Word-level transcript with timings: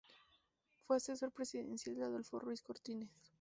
Fue 0.87 0.97
asesor 0.97 1.31
presidencial 1.31 1.95
de 1.95 2.05
Adolfo 2.05 2.39
Ruiz 2.39 2.63
Cortines. 2.63 3.11